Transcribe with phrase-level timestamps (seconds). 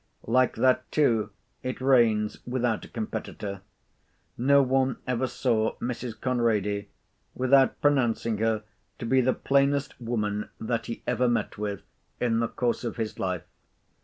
[0.25, 1.29] Like that too
[1.61, 3.61] it reigns without a competitor.
[4.35, 6.19] No one ever saw Mrs.
[6.19, 6.87] Conrady,
[7.35, 8.63] without pronouncing her
[8.97, 11.83] to be the plainest woman that he ever met with
[12.19, 13.43] in the course of his life.